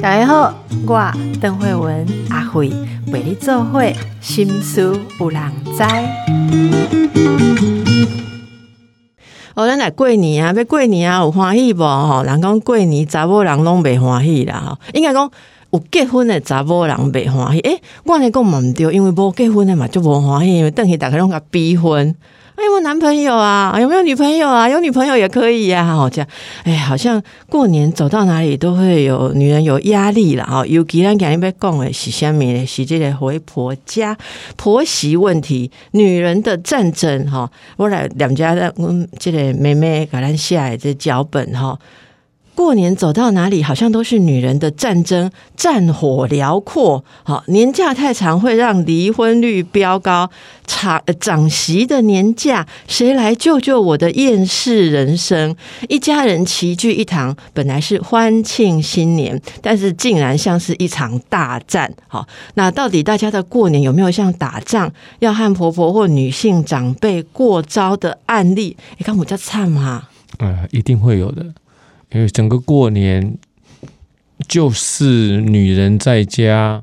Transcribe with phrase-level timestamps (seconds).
[0.00, 0.52] 大家好，
[0.84, 2.72] 我邓慧文阿慧
[3.12, 5.40] 为你做会心思有人
[5.76, 5.84] 知。
[9.54, 12.24] 哦，咱来过年啊，要过年啊，有欢喜无吼？
[12.24, 15.30] 人讲过年查某人拢袂欢喜啦吼，应该讲
[15.70, 17.60] 有结婚的查某人袂欢喜。
[17.60, 22.16] 诶、我安尼讲嘛毋对，因为无结婚的嘛就无欢喜，因为等于大家拢甲逼婚。
[22.64, 23.76] 有没有男朋友啊？
[23.80, 24.68] 有没有女朋友啊？
[24.68, 26.28] 有女朋友也可以呀、啊，好这样。
[26.64, 30.66] 哎，好像过年走到哪里都会有女人有压力了哈。
[30.66, 32.66] 尤其咱今日要讲的是虾米呢？
[32.66, 34.16] 是这个回婆家
[34.56, 37.48] 婆媳问题，女人的战争哈。
[37.76, 41.78] 我来两家的，嗯，这个妹妹给咱写的这脚本哈。
[42.58, 47.04] 过年走到哪里，好像都是女人的战争，战火辽阔。
[47.22, 50.28] 好，年假太长会让离婚率飙高，
[50.66, 55.54] 长长媳的年假，谁来救救我的厌世人生？
[55.88, 61.94] 一家人齐聚一堂，本来是欢庆新年，但是竟然像是一场大战。
[62.08, 68.76] 好，那到底大家的过年有没有像打仗，要和婆婆或女性长辈过招的案例？
[68.96, 70.08] 你看我叫灿嘛？
[70.38, 71.46] 呃，一定会有的。
[72.12, 73.36] 因为整个过年
[74.46, 76.82] 就是女人在家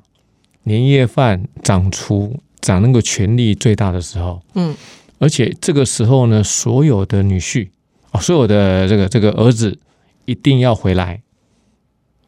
[0.64, 4.76] 年夜饭掌厨掌那个权力最大的时候，嗯，
[5.20, 7.70] 而且这个时候呢，所有的女婿
[8.12, 9.78] 哦，所有的这个这个儿子
[10.26, 11.22] 一定要回来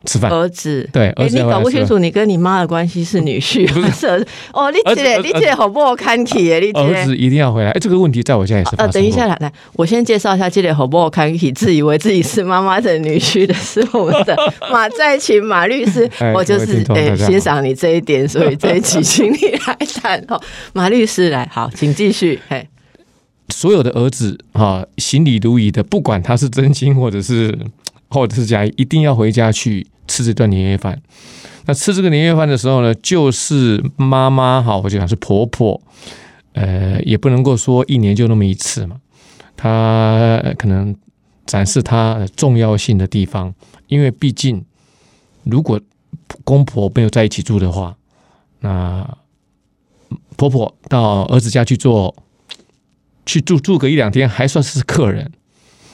[0.08, 0.32] 吃饭。
[0.32, 1.38] 儿子，对，你。
[1.48, 4.08] 搞不清楚，你跟你妈的关系是女婿不是？
[4.52, 6.60] 哦，你这个儿子你这个好不好看起耶？
[6.60, 6.96] 你这个。
[6.96, 7.70] 儿子一定要回来。
[7.72, 14.36] 哎，这个问题在我家也是发呃，生过等一下，来来，我先介绍一下这个好不好看起，自以为自己是妈妈的女婿的是我们的
[14.72, 20.42] 马在勤马律师 哎，我就是哎欣赏你这一点，所以这一期请你来谈哦，
[20.74, 22.68] 马律师来，好，请继续，嘿，
[23.50, 27.58] 所有的儿子啊，行礼如仪的，不管他是真心或者是
[28.10, 31.02] 或者是假意，一定要回家去吃这段年夜饭。
[31.66, 35.82] 那吃这个年夜饭的时候呢，就是妈妈哈，我就讲是婆婆，
[36.54, 39.02] 呃，也不能够说一年就那么一次嘛，
[39.58, 40.96] 她可能
[41.46, 43.54] 展示她重要性的地方，
[43.88, 44.64] 因为毕竟
[45.44, 45.80] 如果
[46.44, 47.98] 公婆没有在一起住的话，
[48.62, 49.18] 那
[50.38, 52.16] 婆婆到儿子家去做
[53.26, 55.32] 去住住个一两天，还算是客人。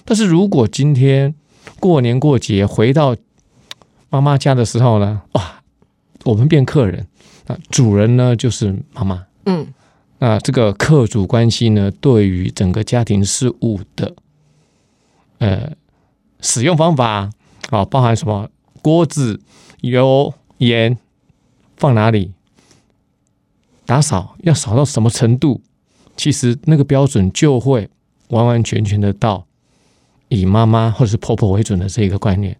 [0.06, 1.34] 但是如果今天
[1.79, 3.16] 过年过节回到
[4.13, 5.63] 妈妈家的时候呢，哇，
[6.24, 7.07] 我们变客人，
[7.47, 9.25] 那主人呢就是妈妈。
[9.47, 9.74] 嗯，
[10.19, 14.13] 那这个客主关系呢，对于整个家庭事务的
[15.40, 15.72] 呃
[16.41, 17.31] 使用方法
[17.72, 18.47] 啊，包含什么
[18.84, 19.41] 锅子、
[19.81, 20.96] 油、盐
[21.75, 22.34] 放哪里，
[23.88, 25.59] 打扫要扫到什么程度，
[26.16, 27.90] 其实那个标准就会
[28.28, 29.47] 完完全全的到
[30.28, 32.56] 以妈妈或者是婆婆为准的这一个观念。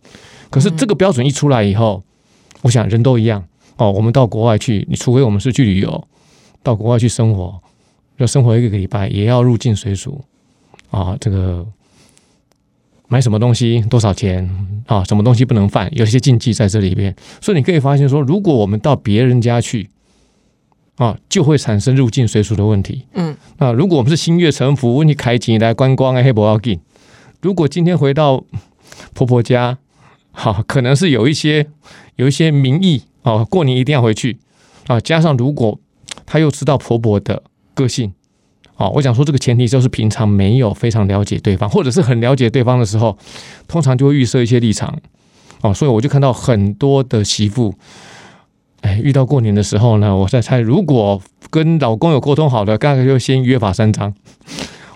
[0.54, 2.04] 可是这个标准一出来以后，
[2.62, 3.44] 我想人都一样
[3.78, 3.92] 哦。
[3.92, 6.08] 我们到国外去，你除非我们是去旅游，
[6.62, 7.60] 到国外去生活，
[8.18, 10.24] 要生活一个礼拜，也要入境随俗
[10.92, 11.18] 啊。
[11.20, 11.66] 这个
[13.08, 14.48] 买什么东西多少钱
[14.86, 15.04] 啊？
[15.06, 17.16] 什么东西不能犯，有一些禁忌在这里边。
[17.42, 19.90] 所以你可以发现说，如果我们到别人家去
[20.98, 23.08] 啊，就会产生入境随俗的问题。
[23.14, 26.80] 嗯，那如果我们是心悦诚服，问题开钱来观光啊黑不要紧。
[27.42, 28.44] 如果今天回到
[29.16, 29.80] 婆婆家，
[30.36, 31.68] 好，可能是有一些
[32.16, 34.38] 有一些民意哦，过年一定要回去
[34.88, 35.00] 啊。
[35.00, 35.80] 加上如果
[36.26, 37.42] 她又知道婆婆的
[37.74, 38.12] 个性，
[38.76, 43.16] 哦，我想说这个前提就是平常没有非常了解对方，或者是很了解对方的时候，
[43.68, 45.00] 通常就会预设一些立场
[45.62, 45.72] 哦。
[45.72, 47.74] 所以我就看到很多的媳妇，
[48.82, 51.22] 哎，遇到过年的时候呢，我在猜，如果
[51.52, 54.12] 跟老公有沟通好的，大概就先约法三章。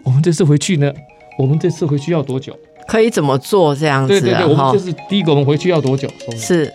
[0.03, 0.91] 我们这次回去呢，
[1.37, 2.57] 我们这次回去要多久？
[2.87, 4.19] 可以怎么做这样子啊？
[4.19, 6.07] 对对对，我哈们就是第一个，我们回去要多久？
[6.37, 6.71] 是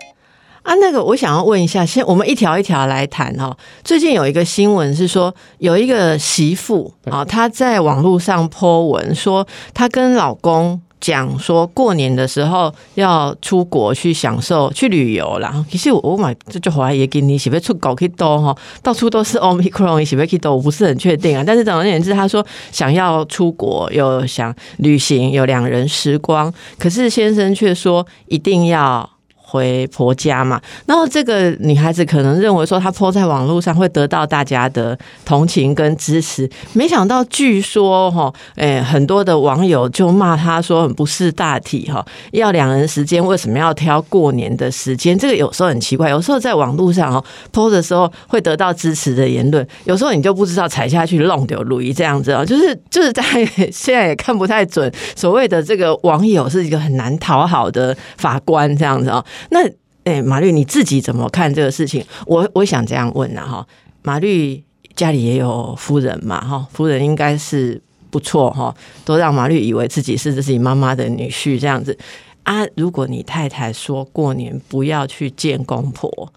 [0.62, 3.56] 啊，那个我想要问一下，先我们一条一条来谈哈。
[3.82, 10.80] 最近有一个新闻是说，有一个媳妇对啊，她在网络上 po 文说，她跟老公。
[11.02, 15.62] 讲说过年的时候要出国去享受去旅游啦。
[15.68, 21.42] 其实我我买这就怀疑今年是不是出国去多哈，到处都是 omicron，是不是去多，我不是很确定啊。
[21.44, 29.10] 但是总而言之，他说想要出国，有想旅行，有两人时光，可是先生却说一定要
[29.52, 30.58] 回婆家嘛。
[30.86, 45.18] 然后这个女孩子可能认为说她 po 在网络上会得到大家的同情跟支持，没想到据说哈，诶，很多的网友就骂她说很不识大体哈，要两人时间为什么要挑过年的时间？
[45.18, 47.22] 这个有时候很奇怪，有时候在网络上哦
[47.52, 53.22] po 的时候会得到支持的言论，有时候你就不知道踩下去弄丢路一这样子啊，就是就是在
[53.70, 59.22] 现在也看不太准，所谓的这个网友是一个很难讨好的法官这样子啊。
[59.50, 59.60] 那
[60.04, 62.04] 诶，马律你自己怎么看这个事情？
[62.26, 63.66] 我我想这样问啊哈，
[64.02, 64.62] 马律
[64.96, 67.80] 家里也有夫人嘛哈，夫人应该是
[68.10, 68.74] 不错哈，
[69.04, 71.96] 都让马律以为自己是自己妈妈的女婿这样子
[72.42, 72.64] 啊。
[72.76, 76.32] 如果你太太说过年不要去见公婆，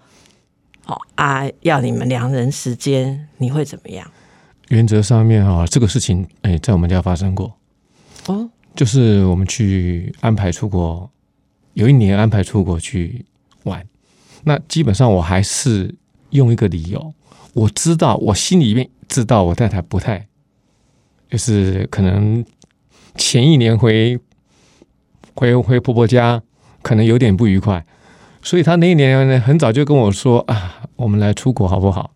[0.84, 4.08] 好啊，要你们两人时间，你会怎么样？
[4.68, 7.52] 原则上面啊，这个事情哎，在我们家发生过
[8.26, 11.10] 哦，就是我们去安排出国，
[11.76, 13.26] 有一年安排出国去
[13.64, 13.86] 玩，
[14.44, 15.94] 那基本上我还是
[16.30, 17.12] 用一个理由，
[17.52, 20.26] 我知道我心里面知道我太太不太，
[21.30, 22.42] 就是可能
[23.16, 24.18] 前一年回
[25.34, 26.42] 回回婆婆家，
[26.80, 27.84] 可能有点不愉快，
[28.42, 32.10] 所以她那一年呢，很早就跟我说啊，我们来出国好不好？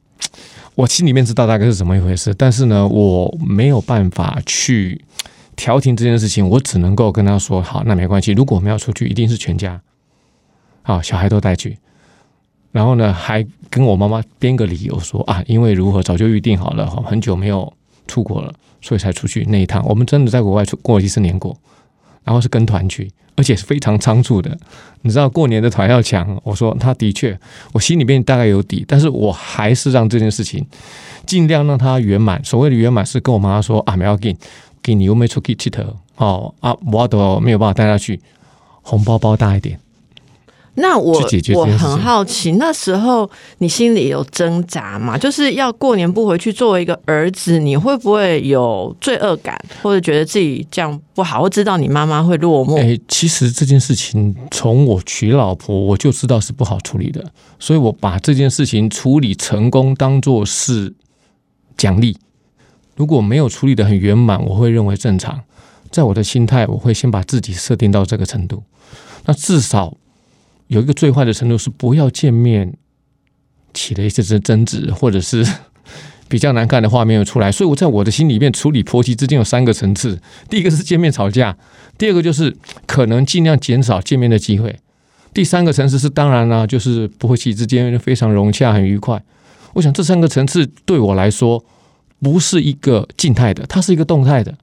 [0.75, 5.05] 我心里面知道大概是怎么一回事，但是呢，我没有办法去
[5.61, 8.33] 调停这件事情，我只能够跟他说：好，那没关系。
[8.33, 9.79] 如果我们要出去，一定是全家，
[10.81, 11.77] 好，小孩都带去。
[12.73, 17.71] 然后呢，还跟我妈妈编个理由说啊，因为如何早就预定好了，很久没有
[18.07, 19.85] 出国了，所以才出去那一趟。
[19.87, 21.55] 我们真的在国外出过一次年过，
[22.25, 24.57] 然后是跟团去，而且是非常仓促的。
[25.03, 27.39] 你知道过年的团要抢，我说他的确，
[27.73, 30.67] 我心里面大概有底，但是我还是让这件事情
[31.27, 32.43] 尽量让它圆满。
[32.43, 34.35] 所谓的圆满是跟我妈妈说啊，没要给，
[34.91, 35.83] 给你又没出去剃头
[36.17, 38.21] 哦啊，我都没有办法带他去，
[38.83, 39.79] 红包包大一点。
[40.75, 41.21] 那我
[41.55, 43.29] 我很好奇，那时候
[43.59, 45.17] 你心里有挣扎吗？
[45.17, 52.81] 就是要过年不回去，作为一个儿子，你会不会有罪恶感，或者觉得自己这样不好，或知道你妈妈会落寞？
[52.81, 57.25] 哎，其实这件事情从我娶老婆我就知道是不好处理的，
[57.59, 60.95] 所以我把这件事情处理成功当做是
[61.77, 62.17] 奖励。
[63.01, 65.41] 如果没有处理的很圆满，我会认为正常。
[65.91, 68.63] 在我的心态，我会先把自己设定到这个程度。
[69.25, 69.97] 那至少
[70.67, 72.75] 有一个最坏的程度是不要见面
[73.73, 75.43] 起了一些争争执，或者是
[76.29, 77.51] 比较难看的画面又出来。
[77.51, 80.21] 所以我在我的心里面处理婆媳之间有三个层次：
[80.51, 81.57] 第一个是见面吵架，
[81.97, 82.55] 第二个就是
[82.87, 84.79] 可能尽量减少见面的机会，
[85.33, 89.25] 第三个层次是当然啦、就是婆媳之间非常融洽、很愉快。
[89.73, 91.65] 我想这三个层次对我来说
[92.23, 94.55] 不是一个静态的，它是一个动态的。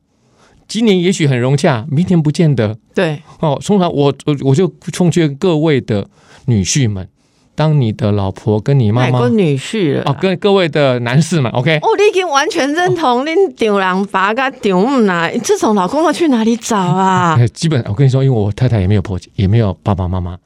[0.67, 3.57] 今年也许很融洽，明天不见得对，哦。
[3.65, 6.05] 通常我我我就奉劝各位的
[6.45, 7.07] 女婿们，
[7.55, 10.03] 当你的老婆跟你妈妈女婿了。
[10.05, 17.37] 哦，跟各位的男士们，OK，哦，你已经完全认同恁丈人爸跟丈母啦，这种老公要去哪里找啊？
[17.39, 20.37] 哎， 基本我跟你说，因为我太太也没有婆家，也没有爸爸妈妈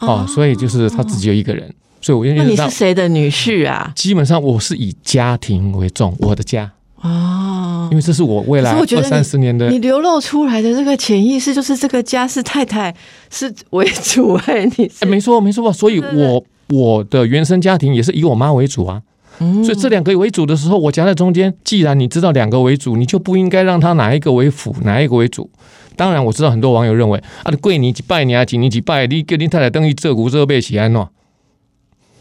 [0.00, 1.70] 哦，所以就是她自己有一个人，
[2.06, 3.90] 所以那你是谁的女婿啊？
[3.96, 6.70] 基本上我是以家庭为重，我的家，
[7.00, 12.94] 哦因，为这是我未来二三十年的你流露出来的这个潜意识，就是这个家是太太
[13.28, 19.02] 是为主、 哎，你没错没错，所以我我的原生家庭也是以我妈为主啊，
[19.40, 21.52] 嗯所以这两个为主的时候，我夹在中间。
[21.64, 25.50] 既然你知道两个为主，你就不应该让他哪一个为辅，哪一个为主。
[25.96, 31.08] 当然，我知道很多网友认为啊，你跪你几拜你啊，几年几拜，你叫你太太等于这股这辈喜安喏。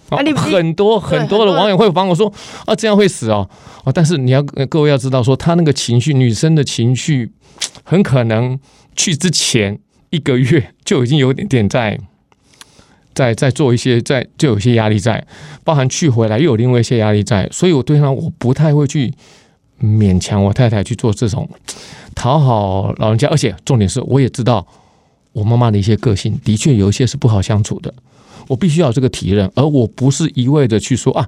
[0.10, 2.32] 哦啊你很多很多的网友会帮我说
[2.66, 3.50] 啊，这样会死哦。
[3.84, 7.32] 啊，但是你要呃各位要知道说，他那个情绪，女生的情绪，
[7.84, 8.60] 很可能
[8.96, 9.80] 去之前
[10.10, 12.00] 一个月就已经有点点在
[13.14, 15.26] 在在做一些在就有些压力在，
[15.64, 19.14] 包含去回来又有另外一些压力在，所以我对他我不太会去
[19.82, 21.50] 勉强我太太去做这种
[22.14, 24.66] 讨好老人家，而且重点是我也知道
[25.34, 27.94] 我妈妈的一些个性，的确有一些是不好相处的，
[28.48, 31.28] 我必须要有这个体认，而我不是一味的去说啊，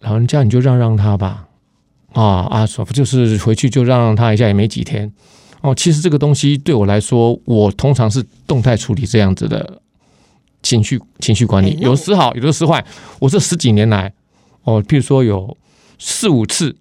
[0.00, 1.48] 老人家你就让让他吧，
[2.12, 5.12] 啊啊，说不就是回去就让让他一下，也没几天。
[5.60, 9.80] 哦，其实这个东西对我来说，我通常是动态处理这样子的
[10.62, 12.84] 情绪情绪管理有时好，有的时坏。
[13.18, 14.12] 我这十几年来，
[14.62, 15.56] 哦，譬如说有
[15.98, 16.76] 四五次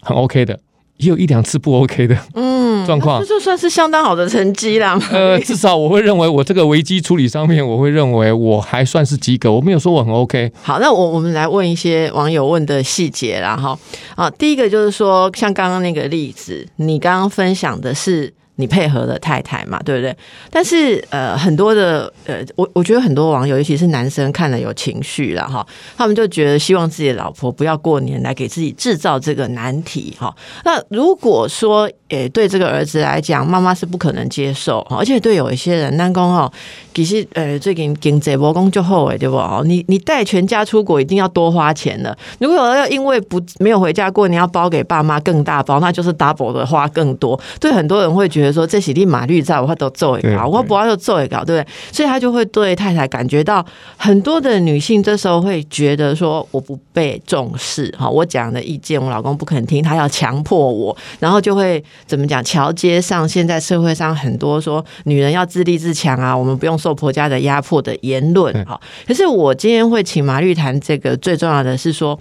[0.00, 0.58] 很 OK 的，
[0.96, 3.26] 也有一两次不 OK 的嗯状况这。
[3.26, 4.98] 就算是相当好的成绩啦。
[5.12, 9.52] 呃， 至少我会认为我这个危机处理上面，我会认为我还算是及格。
[9.52, 10.50] 我没有说我很 OK。
[10.62, 13.78] 好，那我我们来问一些网友问的细节啦，哈
[14.16, 20.14] 啊，第一个就是说，像刚刚那个例子，你刚刚分享的是你配合的太太嘛，对不对？
[20.50, 25.64] 但是呃，很多的呃，我我觉得很多网友，尤其是男生看了有情绪了哈，
[25.96, 30.34] 他们就觉得希望自己的老婆不要过年来给自己制造这个难题哈。
[30.64, 36.50] 那如果说诶，对这个儿子来讲，妈妈是不可能接受，而且对有一些人，南宫哈，
[36.92, 39.36] 其实呃，最近经济波公就后悔对不？
[39.36, 47.38] 哦你你带全家出国一定要多花钱的，如果要因为不没有回家过年要包给爸妈更大包，那就是 double 的花更多。
[47.60, 48.47] 对很多人会觉得。
[48.52, 51.66] 说这洗立马律在，我都做一搞，我不要就做一搞，对不对？
[51.92, 53.64] 所以他就会对太太感觉到
[53.96, 62.42] 很多的女性这时候会觉得说我不被重视，哈，我讲的意见我老公不肯听，他要强迫我，然后就会怎么讲？
[62.42, 68.80] 桥接上现在社会上很多说女人要自立自强啊，我们不用受婆家的压迫的言论，哈。
[69.06, 72.18] 可是我今天会请马律谈这个，最重要的是说。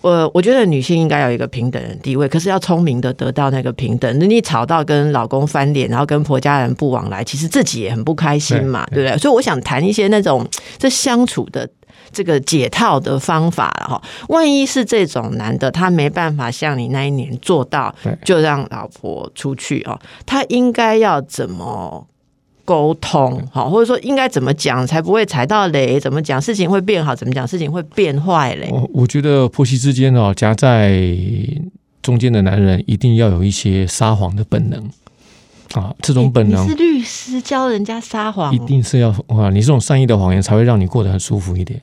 [0.00, 4.20] 我我觉得女性应该有一个平等的地位，可是要聪明的得到那个平等。
[4.20, 9.18] 你吵到跟老公翻脸，然后跟婆家人不往来，其实自己也很不开心嘛，对不对？
[9.18, 10.46] 所以我想谈一些那种
[10.78, 11.68] 这相处的
[12.12, 14.02] 这个解套的方法了哈。
[14.28, 22.06] 万一是这种男的，他没办法像你那一年做到，就让老婆出去哦，他应该要怎么？
[22.68, 25.98] 沟通好，或者说应该怎么讲才不会踩到雷？
[25.98, 27.16] 怎么讲事情会变好？
[27.16, 28.68] 怎么讲事情会变坏嘞？
[28.70, 31.02] 我我觉得婆媳之间哦，夹在
[32.02, 34.78] 中间的男人一定要有一些撒谎的本能
[35.72, 35.94] 啊！
[36.02, 39.48] 这种本能是律师教人家撒谎，一定是要啊！
[39.50, 41.80] 你这种善意的谎言才会让你过得很舒服一点。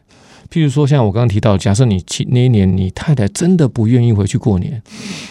[0.52, 4.84] 譬如说，像我刚刚提到，假设你那一年你太太真的不愿意回去过年，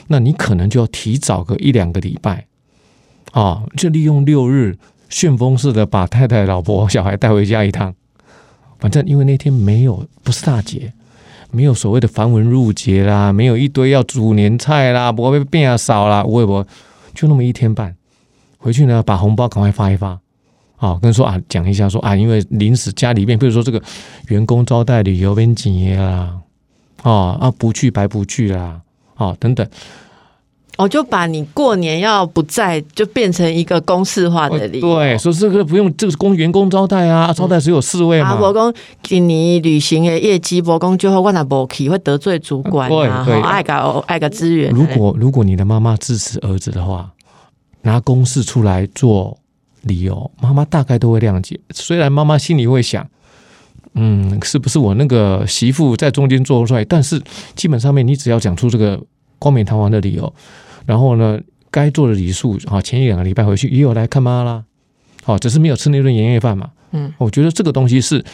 [0.08, 2.46] 那你可能就要提早个一两个礼拜
[3.30, 4.76] 啊，就利用六日。
[5.08, 7.94] 旋风似的把太太、老婆、小孩带回家一趟，
[8.78, 10.92] 反正因为那天没有不是大节，
[11.50, 16.64] 没有所谓的繁文缛节啦，没有一堆要煮年菜啦，不会变少啦，我也不
[17.14, 17.94] 就那么一天半，
[18.58, 20.18] 回去呢把红包赶快发一发，
[20.76, 23.80] 啊，跟说啊讲一下说啊，因为临时家里面，比如说这个
[24.28, 26.38] 员工招待旅游边节啦，
[27.02, 28.80] 啊啊不去白不去啦，
[29.14, 29.64] 啊等等。
[30.76, 34.96] 我就把你过年要不在，就变成一个公式化的理由。
[34.96, 38.36] 对，说这个不用，这个是公员工招待啊，招待只有四位嘛。
[38.36, 43.24] 伯公给你旅行的业绩，伯公就会问他不去，会得罪主管啊。
[43.24, 44.70] 对，爱搞爱搞资源。
[44.72, 47.10] 如果如果你的妈妈支持儿子的话，
[47.82, 49.38] 拿公式出来做
[49.82, 51.60] 理由，妈妈大概都会谅解。
[51.70, 53.06] 虽然妈妈心里会想，
[53.94, 56.84] 嗯，是不是我那个媳妇在中间做出来？
[56.84, 57.22] 但是
[57.54, 59.00] 基本上面，你只要讲出这个
[59.38, 60.34] 光冕堂皇的理由。
[60.86, 64.64] 然后呢，该做的礼数啊，前一两个礼拜回去也有来看妈啦，
[65.22, 66.70] 好，只是没有吃那顿年夜饭嘛。
[66.92, 68.24] 嗯，我觉得这个东西是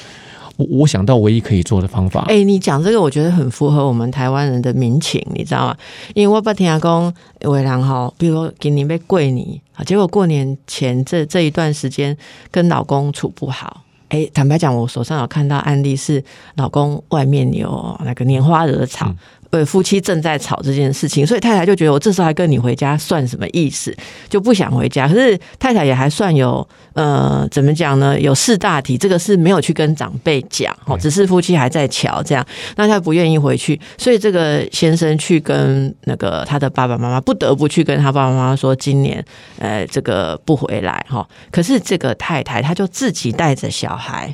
[0.57, 2.27] 我我想到唯一可以做的方法。
[2.29, 5.77] 哎，你讲这个，我觉得很符合我们台湾人的民情，你知道吗？
[6.15, 7.13] 因为我不听阿公
[7.45, 12.15] 为人哈，比如说给你被跪你啊，结果过年前这这一段时间
[12.51, 13.85] 跟老公处不好。
[14.09, 16.23] 哎，坦白讲，我手上有看到案例是
[16.57, 19.15] 老公外面有那个拈花惹草。
[19.51, 23.93] 对，夫妻正在吵这件事情，所以太太就觉得我这时候还跟你回家算什么意思？
[24.29, 25.09] 就不想回家。
[25.09, 28.19] 可是太太也还算有，呃，怎么讲呢？
[28.21, 32.47] 有四大体，这个是没有去跟长辈讲，哦，只是夫妻还在瞧这样。
[32.77, 39.25] 那他不愿意回去，所以这个先生去跟那个他的爸爸妈妈，不得不去跟他爸爸妈妈说，今年
[39.59, 41.29] 呃这个不回来哈。
[41.51, 44.33] 可是这个太太，她就自己带着小孩，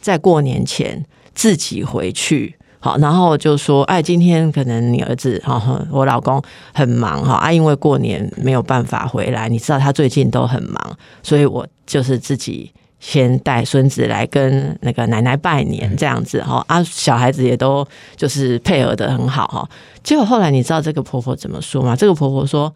[0.00, 1.04] 在过年前
[1.34, 2.54] 自己回去。
[2.84, 6.42] 好，然后就说，哎，今天可能你儿子哈，我老公
[6.74, 17.86] 很忙哈，啊，因为过年没有办法回来，你知道他最近都很忙，所以我就是自己先带孙子来跟那个奶奶拜年这样子哈，啊，小孩子也都
[18.16, 19.70] 就是配合的很好哈。
[20.02, 21.94] 结果后来你知道这个婆婆怎么说吗？
[21.94, 22.74] 这个婆婆说，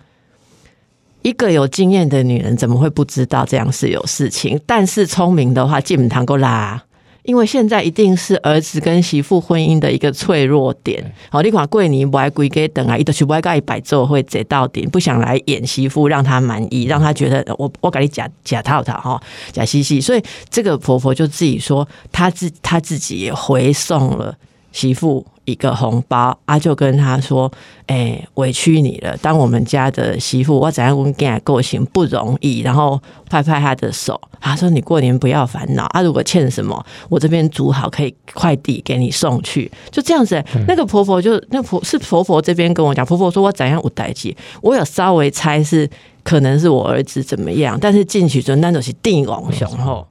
[1.22, 4.60] 一个有经验的女人怎么会不知道这样是有事情？
[4.66, 6.84] 但是聪明的话，进门堂够啦。
[7.26, 11.12] 因为现在一定是儿子跟媳妇婚姻的一个脆弱点。
[11.28, 19.20] 好，你看桂林不爱归给等啊，一都去不爱盖摆做会贼到底，不想来演媳妇，让他满意，让他觉得我我给你假假套套哈，
[19.52, 20.00] 假嘻嘻。
[20.00, 24.34] 所以这个婆婆就自己说，她自她自己也回送了
[24.76, 25.26] 媳妇。
[25.46, 27.48] 一个红包，啊，就跟他说
[27.86, 29.16] ：“哎，委屈你了。
[29.18, 45.88] 当我们家的媳妇，我怎样跟他过行不容易。”然后拍拍他的手，他说：“你过年不要烦恼啊，如果欠什么，我这边煮好可以快递给你送去。”就这样子，那个婆婆就那婆是婆婆这边跟我讲，婆婆说我怎样无代际，我有稍微猜是
[46.24, 50.04] 可能是我儿子怎么样，但是进去就那种是定王雄厚。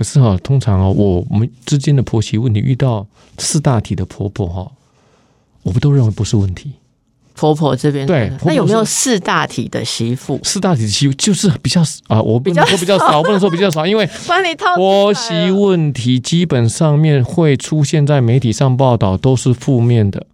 [0.00, 4.72] 可是哈，通常哦，我我们之间的婆媳问题遇到四大体的婆婆哈，
[5.62, 6.72] 我们都认为不是问题。
[7.34, 10.40] 婆婆这边对那有没有四大体的媳妇？
[10.42, 14.08] 四大体的媳妇就是比较啊，我不能说比较少，我不能说比较少，因为
[14.74, 20.26] 婆媳问题基本上面会出现在媒体上报道都是负面的。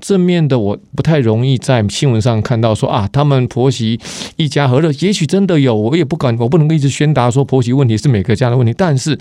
[0.00, 4.00] 正面的我不太容易在新闻上看到说啊，他们婆媳
[4.36, 9.18] 一家和乐，也许真的有，我也不敢，我不能够一直宣达说婆媳问题是每个家的问题，但是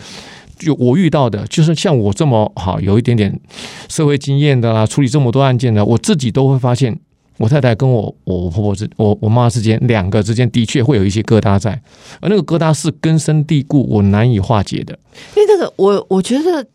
[0.58, 3.40] 就我遇到的，就是像我这么好有一点点
[3.88, 7.00] 社会经验的啦，处理这么多案件的，我自己都会发现，
[7.38, 11.72] 我太太跟我我婆婆之我我妈之间两个之间的确会有一些疙瘩在，
[12.20, 14.98] 而那个疙瘩是根深蒂固，我难以化解的。
[15.38, 16.66] 因为这个，我我觉得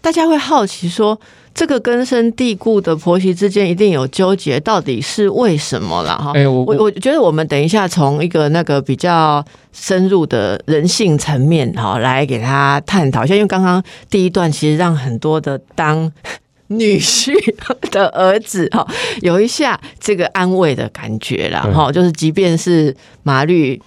[0.00, 1.18] 大家会好奇说，
[1.54, 6.16] 这个根深蒂固的婆媳之间一定有纠结，到底是为什么了？
[6.16, 16.10] 哈，哎、我我我觉得我们等一下从一个那个比较深入的人性层面哈来给他探讨一下，因为刚刚第一段其实让很多的当。
[16.68, 17.32] 女婿
[17.90, 18.86] 的儿子哈，
[19.22, 23.80] 有一下这个安慰的感觉啦哈，就是即便是马律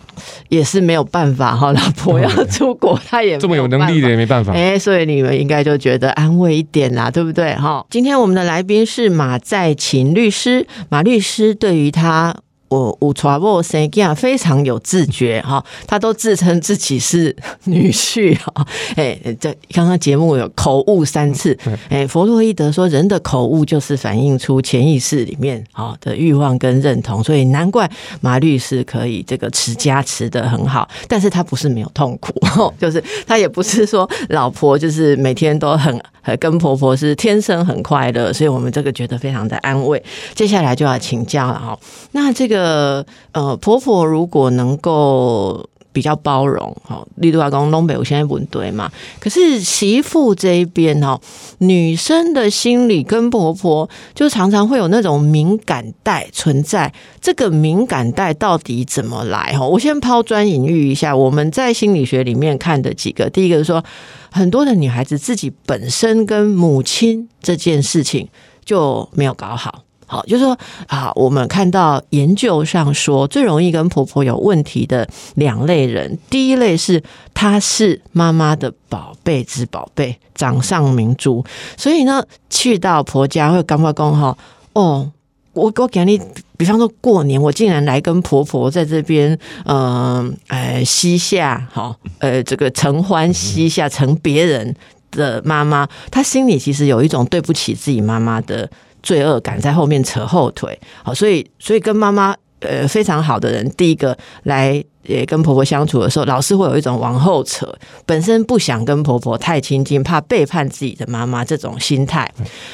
[0.50, 4.54] 也是没有办法哈，老婆要出国，他也 这么有能力的也没办法。
[4.54, 7.56] 哎、所以你们应该就觉得安慰一点啦，对不对？
[7.56, 12.36] 哈，今天我们的来宾是马在勤律师，马律师对于他。
[12.72, 17.36] 我我传播生囝非常有自觉哈，他都自称自己是
[17.66, 18.66] 女婿哈。
[18.96, 27.90] 哎，这刚刚节目有口误三次对，哎，弗洛伊德说人的口误就是反映出潜意识里面啊的欲望跟认同，所以难怪
[28.22, 32.34] 马律师可以这个持家持得很好，但是他不是没有痛苦，
[32.80, 40.04] 就是他也不是说老婆就是每天都很很跟婆婆是天生很快乐，所以我们这个觉得非常的安慰。
[40.36, 41.80] 接下来就要请教了哈，
[42.12, 45.68] 那这个呃婆婆如果能够。
[45.94, 48.92] 比较包容，哈，例如阿公东北，我现在问对嘛？
[49.20, 51.20] 可是媳妇这一边哈，
[51.60, 56.94] 女生的心理跟婆婆就常常会有那种敏感带存在。
[57.20, 59.56] 这个敏感带到底怎么来？
[59.58, 61.16] 哈，我先抛砖引玉一下。
[61.16, 63.84] 我们在心理学里面看的几个，第一个是说，
[64.32, 68.28] 很多的女孩子自己本身跟母亲这件事情
[68.64, 69.84] 就没有搞好。
[70.12, 77.02] 好，就是说啊，我们看到研究上说，最容易跟婆婆有问题的两类人，第一类是
[77.34, 81.46] 她是妈妈的宝贝之宝贝，掌上明珠，
[81.78, 84.38] 所以呢，去到婆家会感觉讲哈，
[84.74, 85.10] 哦，
[85.54, 86.20] 我我给你，
[86.58, 94.76] 比方说过年，我竟然来跟婆婆在这边，嗯、呃，膝下，好，呃，这个承欢膝下，承别人
[95.12, 98.70] 的妈妈，她心里其实有一种对不起自己妈妈的。
[99.02, 107.68] 罪恶感在后面扯后腿，好，所以所以跟妈妈呃非常好的人，第一个来也跟婆婆相处的时候，老是会有一种往后扯，
[108.06, 112.32] 本身不想跟婆婆太亲近，怕背叛自己的妈妈这种心态。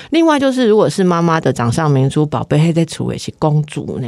[0.09, 4.07] 另外就是，如果是妈妈的掌上明珠宝贝，还在处为是公主呢。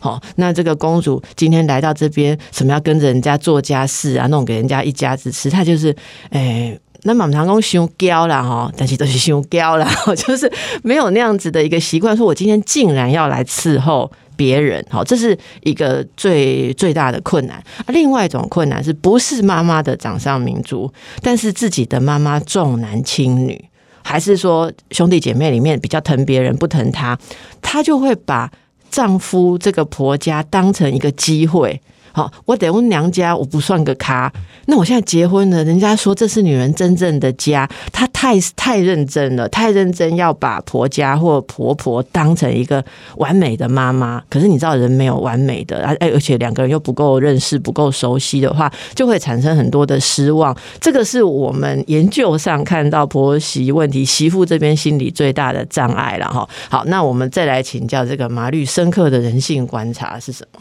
[0.00, 5.94] 好，那这个公主今天来到这边，什么要跟着人家做家事啊，弄给人家一家子吃，她就是，
[6.30, 10.50] 诶、那满堂公凶娇啦哈，但是都是凶娇啦， 就是
[10.82, 17.62] 没有那样子的一个习惯，说我今天竟然要来伺候别人，好，这是一个最最大的困难。
[17.88, 23.64] 另外一种困难是不是妈妈的掌上明珠，但是自己的妈妈重男轻女，
[24.02, 27.16] 还是说兄弟姐妹里面比较疼别人不疼她，
[27.62, 28.50] 她就会把
[28.90, 31.80] 丈夫这个婆家当成一个机会。
[32.18, 34.32] 好，我得问娘家，我不算个咖。
[34.66, 42.84] 那我现在结婚了，人家说这是女人真正的家，她太太认真了，太认真要把婆家或婆婆当成一个
[43.18, 44.20] 完美的妈妈。
[44.28, 50.52] 可是你知道，人没有完美的，而而且两个人又不够认识、不够熟悉的话，就会产生很多的失望。
[50.80, 56.48] 这个是我们研究上看到婆媳问题，媳妇这边心理最大的障碍了哈。
[56.68, 60.58] 好，那我们再来请教这个马律深刻的人性观察是什么？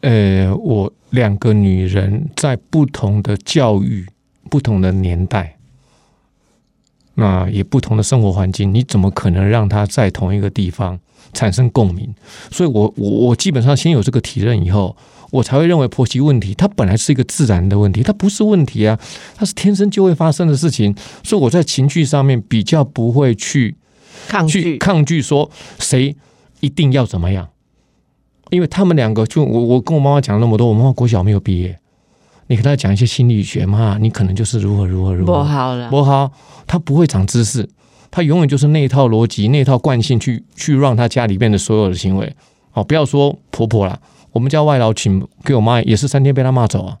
[0.00, 4.06] 呃，我两个女人在不同的教育、
[4.48, 5.56] 不同的年代，
[7.14, 10.98] 那也不同的生活环境，你怎么可能让她在同一个地方
[11.32, 12.14] 产生共鸣？
[12.50, 14.96] 所以我我我基本上先有这个体认以后，
[15.30, 18.98] 我才会认为婆媳问题它本来是一个自然的问题，它不是问题啊，
[19.34, 20.94] 它是天生就会发生的事情。
[21.22, 23.76] 所以我在情绪上面比较不会去去
[24.28, 26.16] 抗拒抗拒说谁
[26.60, 27.48] 一定要怎么样，
[28.50, 31.78] 因为他们两个就我我跟我妈妈讲了那么多，我妈妈国小没有毕业，
[32.48, 35.32] 你跟她讲一些心理学嘛，你可能就是如何如何如何。
[35.32, 36.32] 不何，好了，不好，
[36.66, 37.68] 她不会长知识，
[38.10, 42.34] 她永远就是那一套逻辑、那一套惯性去去让她家里面的所有的行为，
[42.72, 43.98] 哦，不要说婆婆啦，
[44.32, 46.98] 我们家外劳请给我妈也是三天被她骂走啊，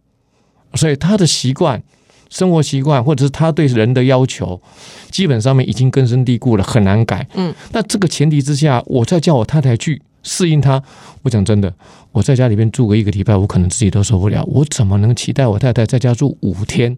[0.74, 1.82] 所以她的习惯
[2.28, 4.62] 生活习惯或者是他对人的要求，
[5.10, 7.26] 基本上面已经根深蒂固了，很难改。
[7.34, 10.82] 嗯，那这个前提之下，我再叫我太太去适应它，
[11.22, 11.72] 我讲真的，
[12.12, 14.44] 我在家里面住个一个礼拜，我可能自己都受不了。
[14.46, 16.96] 我怎么能期待我太太在家住五天，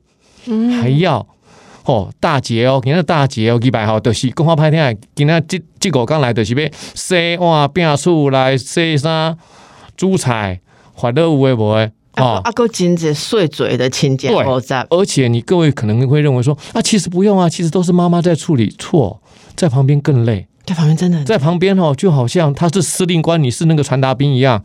[0.81, 1.27] 还要
[1.85, 9.37] 哦大节哦，今仔大节哦，几百号都是讲好歹听，今天这这个刚来就是要洗碗、变厝来洗衫、
[9.97, 10.61] 煮菜，
[10.95, 11.93] 烦恼有诶无诶？
[12.17, 19.19] 哦，啊啊，够真济碎嘴的亲戚对复杂，而且你各位可能会认为说啊，其实不用啊，其实都是妈妈在处理，错，
[19.57, 24.62] 在旁边更累，在旁边真的在旁边哦，就好像他是司令官，你是那个传达兵一样，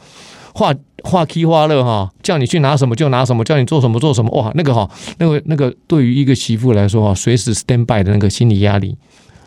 [0.53, 8.95] 画画 key 画乐哈，叫你去拿什么就拿什么，叫你做什么做什么，哇，那个哈，那个那个对于一个媳妇来说哈，随时 stand by 的那个心理压力，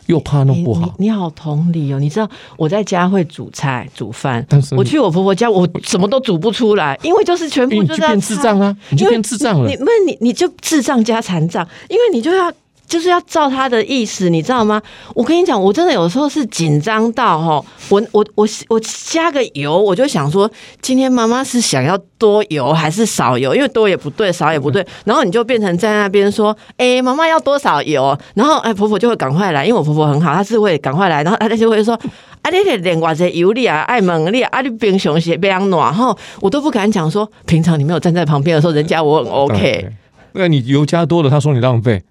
[0.07, 12.51] 又怕弄不好，你你你好同理哦，你知道我在家会煮菜煮饭，但是我去我婆婆家，我什么都煮不出来，因为就是全部就变智障啊，你就变智障了你，那你你就智障加残障，因为你就要。
[12.91, 14.81] 就是要照他的意思，你知道吗？
[15.15, 20.51] 我跟你讲，我真的有时候是紧张到哈，我我我我加个油，我就想说，
[20.81, 23.55] 今天妈妈是想要多油还是少油？
[23.55, 28.17] 因为多也不对，少也不对，然后你就变成在那边说，哎、妈妈要多少油？
[28.33, 31.97] 然后哎，婆婆就会赶快来，因为我婆婆很好，她是会赶快来，然后她就会说。
[32.43, 35.69] 啊，你得练偌济油你啊，爱猛烈啊，啊，你平常是要安怎？
[35.69, 39.87] 然后我都不敢讲说，平常你没有站在旁边的时候，人家我很 OK，
[40.33, 42.01] 那你油加多了，他说你浪费。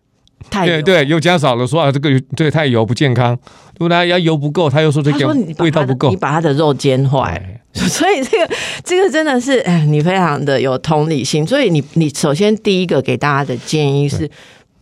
[0.48, 0.80] 太油。
[0.80, 3.36] 对对，又加少了，说啊这个这个太油不健康，
[3.78, 6.10] 如果他要油不够，他又说这个味道不够。
[6.10, 6.16] 你。
[6.16, 7.56] 把他的肉煎坏，哎。
[7.72, 11.46] 所以这个这个真的是，哎，你非常的有同理心。
[11.46, 14.28] 所以你你首先第一个给大家的建议是，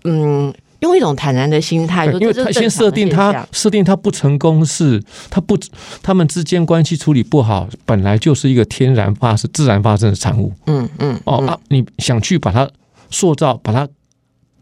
[0.05, 5.55] 嗯，用一种坦然的心态，因为他先设定他设定他不成功是他不
[6.03, 10.55] 他们之间关系处理不好，本来就是一个天然发生自然发生的产物。
[10.65, 11.21] 嗯嗯嗯。
[11.25, 12.67] 哦啊，你想去把它
[13.11, 13.87] 塑造，把它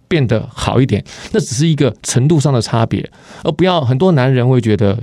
[0.08, 3.10] 变得好一点，那只是一个程度上的差别，
[3.42, 4.98] 而不要很多男人会觉得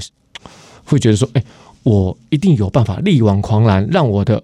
[0.84, 1.44] 会觉得说，哎，
[1.84, 4.44] 我一定有办法力挽狂澜，让我的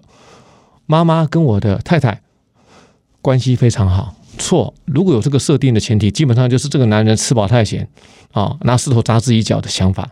[0.86, 2.20] 妈妈跟我的太太
[3.22, 4.14] 关系非常好。
[4.38, 7.88] 错，如果有这个设定的前提，基本上就是这个男人吃饱太闲
[8.32, 10.10] 啊，拿石头砸自己脚的想法。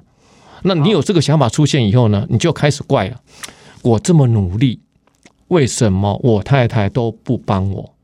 [0.62, 3.20] 那你有这个想法出现以后呢，你就开始怪了，
[3.82, 4.80] 我这么努力，
[5.48, 7.94] 为什么我太太都不帮我？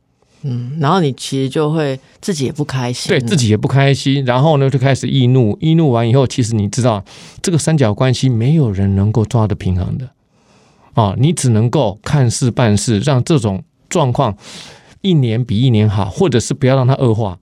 [0.46, 7.02] 嗯，然后你其实就会自己也不开心，对自己也不开心，然后呢就开始易怒，易怒完以后，其实你知道
[7.40, 10.10] 这个三角关系没有人能够抓得平衡的。
[10.92, 14.36] 啊，你只能够看事办事，让这种状况
[15.00, 17.38] 一年比一年好，或者是不要让它恶化。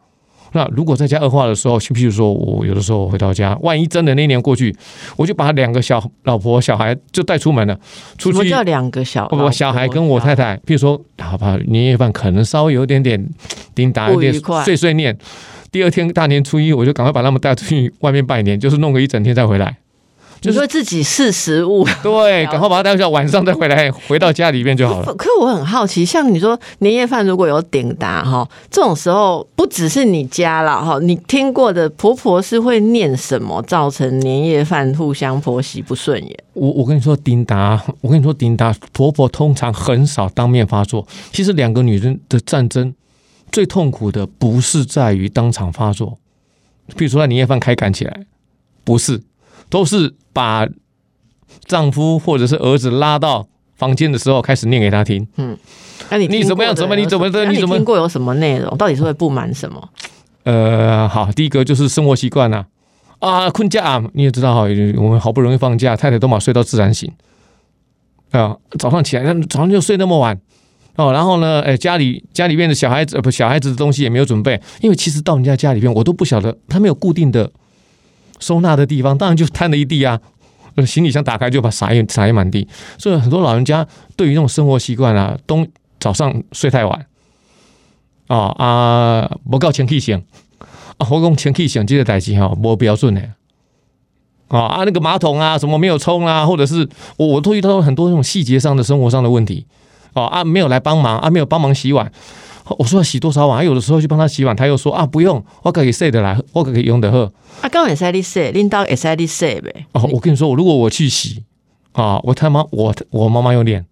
[0.52, 4.74] 那如果在家恶化的时候，譬如说我有的时候回到家，万一真的那一年过去，
[5.16, 7.78] 我就把两个小老婆小孩就带出门了，
[8.18, 13.28] 出去什么叫两个小不不，小孩跟我太太，譬如说，好吧，年夜饭可能稍微有点点
[13.74, 14.32] 叮当，有点
[14.64, 15.16] 碎碎念。
[15.70, 19.78] 第二天大年初一，我就赶快把他们带出去外面拜年，就是弄个一整天再回来。
[20.44, 25.14] 你说自己是食物，对，赶快把它带回家，晚上再回来，回到家里面就好了。
[25.14, 36.44] 可我很好奇，像你说年夜饭如果有顶达哈，这种时候不只是你家了哈，你听过的婆婆是会念什么，造成年夜饭互相婆媳不顺眼？
[36.54, 41.06] 我我跟你说，丁达，我跟你说，丁达婆婆通常很少当面发作。
[41.32, 42.92] 其实两个女人的战争
[43.52, 46.18] 最痛苦的不是在于当场发作，
[46.96, 48.26] 比如说在年夜饭开干起来，
[48.84, 49.22] 不是，
[49.72, 50.68] 都是把
[51.64, 55.26] 丈夫或者是儿子拉到房间的时候开始念给他听。
[55.38, 55.56] 嗯
[56.10, 58.76] 那你听你怎么样怎么你怎么的你怎么听过有什么内容？
[58.76, 59.88] 到底是会不满什么？
[60.44, 62.66] 呃，好，第一个就是生活习惯呐，
[63.20, 64.60] 啊，困觉啊，你也知道哈，
[64.98, 67.10] 我们好不容易放假，太太都嘛睡到自然醒，
[68.32, 70.38] 啊，早上起来，那早上就睡那么晚。
[70.96, 77.50] 哦，然后呢，哎，家里家里面的小孩子呃不小孩子的东西也没有准备，因为其实到人家家里面，我都不晓得他没有固定的
[78.42, 80.20] 收纳的地方，当然就摊了一地啊。
[80.74, 85.68] 呃，行李箱打开就把撒一撒一满地，所以很多老人家对于那种生活习惯啊，东
[86.00, 87.06] 早上睡太晚，
[88.28, 90.24] 哦啊，不够前气性，
[90.96, 93.20] 啊，我讲前气性这个代志哈，无标准的。
[94.48, 99.66] 啊啊，那个马桶啊，什么没有冲啊，或者是我我都遇到很多那种细节上的生活上的问题。
[100.14, 102.10] 哦啊，没有来帮忙啊，没有帮忙洗碗。
[102.78, 103.58] 我说要洗多少碗？
[103.58, 107.32] 啊有的时候去帮他洗碗，他又说啊不用，我可以洗的来，我可以用的喝。
[107.60, 109.86] 啊，刚会使你说，领导会使你说呗。
[109.92, 111.42] 哦，我跟你说，我如果我去洗
[111.92, 113.84] 啊，我他妈我我妈妈有脸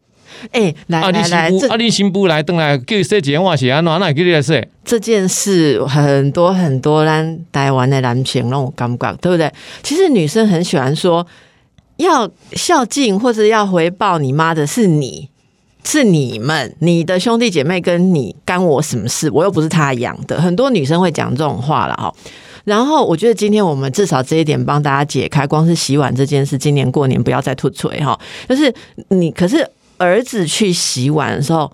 [0.52, 3.92] 哎、来来来，这新妇啊，你新妇来等来叫你洗一碗是安怎？
[3.98, 4.66] 那叫你来洗？
[4.84, 9.52] 这件事很多很多咱台湾的男性让我感觉，对不对？
[9.82, 11.26] 其实女生很喜欢说，
[11.96, 15.28] 要孝敬或者要回报你妈的是你，
[15.84, 19.30] 是你们，你的兄弟姐妹跟你干我什么事？
[19.30, 20.40] 我又不是他养的。
[20.40, 22.12] 很多女生会讲这种话了哈。
[22.64, 28.18] 然后我觉得今天我们至少这一点帮大家解开，光是洗碗这件事，今年过年不要再吐锤哈。
[28.48, 28.72] 就是
[29.08, 31.70] 你，可是儿子去洗碗的时候。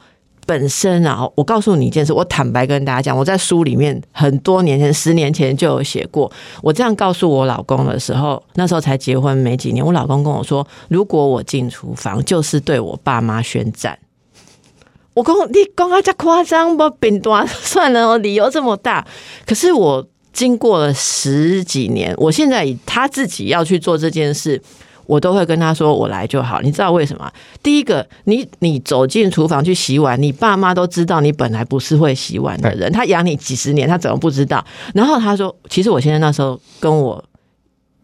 [0.46, 6.30] 本身啊，我告诉你一件事，我坦白跟大家讲，我在书里面很多年前、十年前就有写过。
[6.62, 13.98] 我这样告诉我老公的时候，那时候才结婚没几年，我老公跟我说：“如果我进厨房，就是对我爸妈宣战。
[15.14, 16.88] ”我讲你讲啊，这夸张不？
[16.90, 19.04] 饼多 算了，理由这么大。
[19.44, 24.62] 可是我经过了十几年，我现在他自己要去做这件事。
[25.06, 27.32] 我都会跟他说：“我来就好。”你知道为什么？
[27.62, 32.90] 第一个，你你走进厨房去洗碗，你爸妈都知道你本来不是会洗碗的人。
[32.92, 34.64] 他养你几十年，他怎么不知道？
[34.94, 37.24] 然后他说：“其实我现在那时候跟我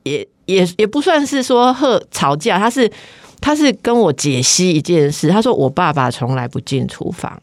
[0.05, 2.91] 也也也不算是说和吵架，他是
[3.41, 5.29] 他是跟我解析一件事。
[5.29, 7.43] 他说我爸爸从来不进厨房，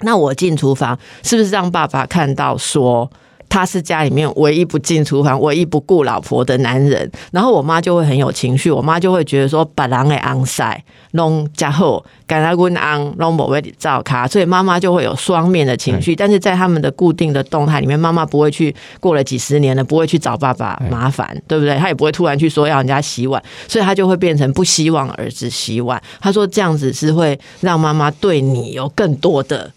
[0.00, 3.10] 那我进厨房是不是让爸爸看到说？”
[3.48, 10.82] 他是家里面唯一不进厨房、唯一不顾老婆的男人，然后我妈就会很有情绪，我妈就会觉得说把狼给昂塞
[11.12, 16.14] 弄家后，赶他温昂弄某位照卡，所以妈妈就会有双面的情绪。
[16.14, 21.76] 但是在他们的固定的动态里面，妈妈不会去过了几十年了，不会去找爸爸麻烦，对不对？
[21.78, 26.02] 他也不会突然去说要人家洗碗，所以他就会变成不希望儿子洗碗。
[26.20, 29.72] 他说这样子是会让妈妈对你有更多的。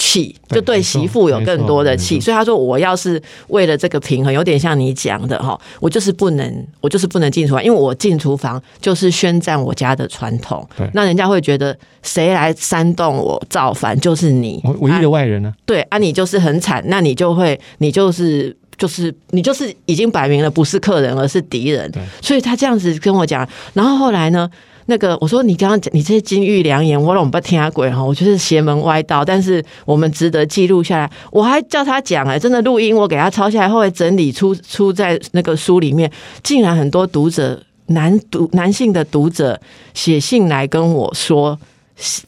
[0.00, 10.64] 气就对媳妇有更多的气，所以他说：“我要是为了这个平衡，有点像你讲的哈，我就是不能，我就是不能进厨房，因为我进厨房就是宣战我家的传统。
[10.94, 15.52] 那人家会觉得谁来煽动我造反，就是你唯一的外人呢？
[15.66, 21.92] 对啊，你就是很惨，那你就会，你就是就是你就是已经摆明了不是客人，而是敌人。
[22.22, 24.48] 所以他这样子跟我讲，然后后来呢？”
[24.90, 31.10] 那个，我说你刚刚讲你这些金玉良言，我拢不听鬼哈，我就是邪门歪道，但是我们值得记录下来。
[31.30, 36.10] 我还叫他讲哎，真的录音我给他抄下来，后来整理出出在那个书里面，
[36.42, 39.60] 竟然很多读者男读男性的读者
[39.92, 41.58] 写信来跟我说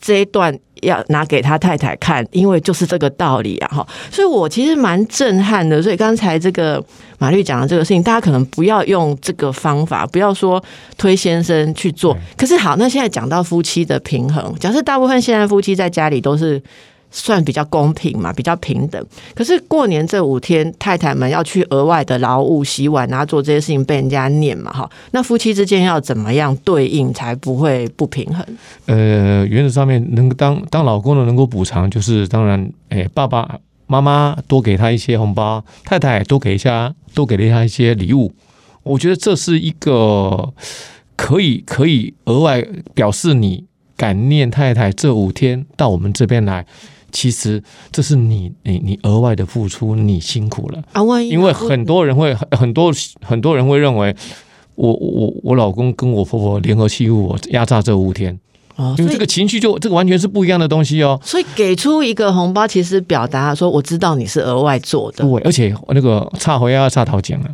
[0.00, 0.58] 这一段。
[0.82, 3.68] 要拿给他太太看，因为就是这个道理啊！
[3.68, 5.82] 哈，所以我其实蛮震撼的。
[5.82, 6.82] 所以刚才这个
[7.18, 10.64] 马律讲的这个事情，大家可能不要用这个方法，不要说
[10.96, 12.16] 推先生去做。
[12.34, 16.58] 可是好，那现在讲到夫妻的平衡，假设大部分现在夫妻在家里都是。
[17.10, 19.04] 算比较公平嘛，比较平等。
[19.34, 24.90] 可是过年这五天，太太们要去额外的劳务洗碗啊，做这些事情被人家念嘛，哈。
[25.10, 28.46] 那夫妻之间要怎么样对应才不会不平衡？
[28.86, 38.32] 呃，原则上面能当当老公的能够补偿，就是当然，哎，爸爸妈妈多给他一些红包，太太多给一下，多给了他一些礼物。
[38.82, 40.52] 我觉得这是一个
[41.16, 43.64] 可以可以额外表示你
[43.96, 46.64] 感念太太这五天到我们这边来。
[47.12, 51.02] 其实这是你你你额外的付出，你辛苦了啊！
[51.02, 54.14] 万一因为很多人会很多很多人会认为，
[54.74, 58.38] 我我我老公跟我婆婆联合欺负我，压榨这五天
[58.76, 61.20] 哦，因为这个情绪就这个完全是不一样的东西哦。
[61.22, 67.46] 所以给出一个红包，其实表达说我知道你是额外做的，对，而且那个差回要差讨钱了。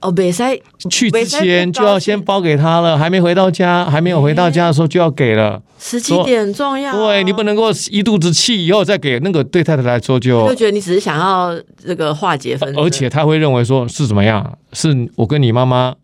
[0.00, 0.56] 哦，别塞
[0.90, 5.60] 去之前就要先包给他了，还没回到家，还没有回到家的时候就要给了。
[5.78, 14.58] 时机点很重要，对你不能够一肚子气以后再给那个对太太来说就就觉得你只是想要这个化解纷争，而且他会认为说是怎么样？
[14.72, 15.94] 是我跟你妈妈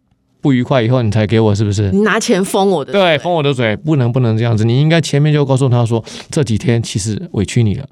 [0.40, 1.90] 不愉快以后你才给我，是不是？
[1.90, 4.64] 你拿钱封我的对，封我的嘴，不能不能这样子。
[4.64, 7.86] 你应该前面就告诉他说这几天其实委屈你了，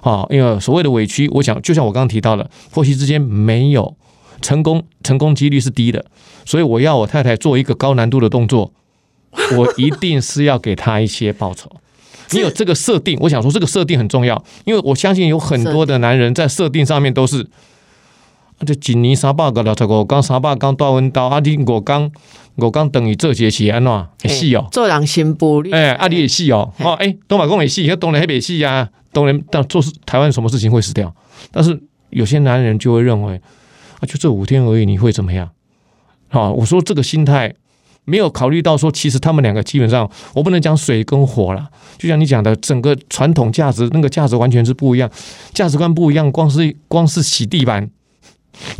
[0.00, 3.96] 好，因为所谓的委屈，我想就像我刚刚提到的，夫妻之间没有。
[4.42, 6.04] 成功成功几率是低的，
[6.44, 8.72] 所以我要我太太做一个高难度的动作，
[9.56, 11.70] 我一定是要给她一些报酬。
[12.32, 17.46] 你有这个设定，我想说这个设定很重要，因为我相信有很多的男人在设定上面都是，
[18.66, 22.10] 这几年三百个了，才我刚三百刚大温刀，阿弟我刚
[22.56, 24.06] 我刚等于这节是安怎？
[24.22, 31.14] 也细哦，做人心不哎，阿弟也细哦，哦哎，东马公也细，东南黑北细呀，东南但做事台湾什么事情会死掉？
[31.52, 33.40] 但是有些男人就会认为。
[34.00, 35.50] 啊，就这五天而已，你会怎么样？
[36.28, 37.54] 好，我说这个心态
[38.04, 41.68] 没有考虑到说，其实他们两个基本上，我不能讲水跟火了。
[41.96, 45.10] 就像你讲的，整个传统价值那个价值完全是不一样，
[45.54, 47.88] 价值观不一样，光是光是洗地板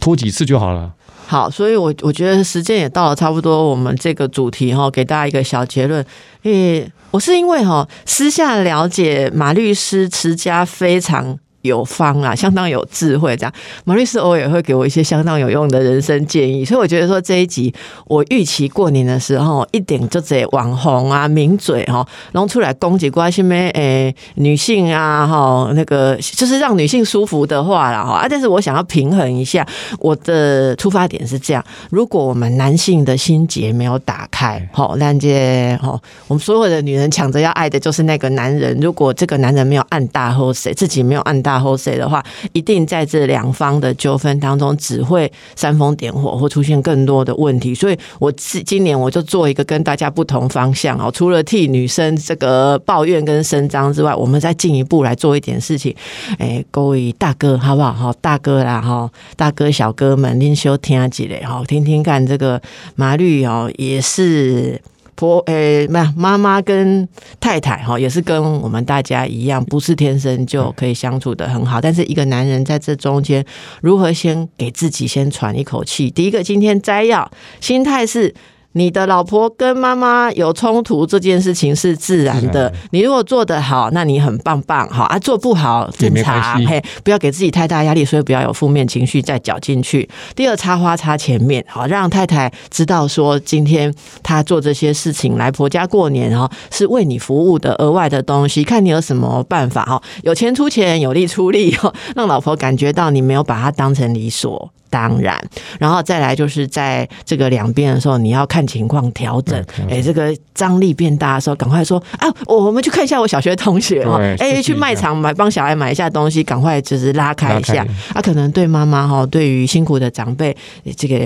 [0.01, 0.93] 拖几次就好了。
[1.27, 6.05] 好，所以我我觉得时间也到了差不多，我们这个主题哈，给大家一个小结论。
[6.43, 11.39] 因为我是因为哈私下了解马律师持家非常。
[11.67, 13.37] 有方啊，相当有智慧。
[13.37, 13.53] 这样，
[13.85, 16.65] 马律师偶尔也会给我一些相当有用的人生建议。
[16.65, 17.73] 所以我觉得说这一集，
[18.07, 28.21] 我预期过年的时候一点就这网红啊、名嘴哈，弄出来攻击关心咩诶女性啊哈，那个就是让女性舒服的话了哈。
[28.21, 29.67] 啊，但是我想要平衡一下，
[29.99, 38.79] 我的出发点是这样：如果我们男性的心结没有打开，好，那这哈，我们所有的女人抢着要爱的就是那个男人。
[38.81, 47.75] 如果这个男人没有按大后谁，自己没有按大后谁的话，一定在这两方的纠纷当中只会煽风点火，或出现更多的问题。
[47.75, 55.95] 所以，我今年我就做一个跟大家不同方向哦，除了替女生这个抱怨跟声张之外，我们再进一步来做一点事情。
[56.39, 57.93] 哎，各位大哥，好不好？
[57.93, 61.43] 哈，大哥啦，哈，大哥小哥们，您休听几嘞？
[61.45, 62.61] 哈，听听看这个
[62.95, 64.81] 马律哦，也是。
[65.17, 67.09] 婆诶，没有妈妈跟
[67.41, 71.81] 太太哈，也是跟我们大家一样，不是天生就可以相处的很好。
[71.81, 73.45] 但是一个男人在这中间，
[73.81, 76.09] 如何先给自己先喘一口气？
[76.11, 77.29] 第一个，今天摘要
[77.61, 78.33] 心态是。
[78.77, 90.07] 你的老婆跟妈妈有冲突这件事情是自然的，你如果做得好，那你很棒棒，好啊；做不好正常，嘿，不要给自己太大压力，所以不要有负面情绪再搅进去。
[90.35, 93.91] 第二，插花插前面，好让太太知道说，今天
[94.23, 104.71] 她做这些事情来婆家过年哦，是为你服务的额外的东西，看你有什么办法哈，有钱出钱，有力出力哦，让老婆感觉到你没有把她当成理所。
[104.89, 105.37] 当然，
[105.81, 109.63] 然后再来就是在这个两边的时候，你要看情况调整。
[109.89, 114.19] 哎，这个张力变大的时候，赶快说啊，我们去看一下我小学同学哈。
[114.39, 117.87] 哎，去卖场买帮小孩买一下东西，赶快就是拉开一下。
[118.13, 120.57] 啊，可能对妈妈哈，对于辛苦的长辈，
[120.97, 121.17] 这个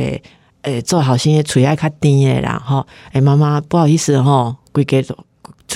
[0.62, 5.16] 诶做好心也处于爱卡低的然后，哎，妈妈不好意思哈，归给走。